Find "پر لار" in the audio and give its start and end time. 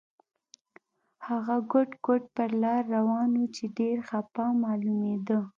2.35-2.83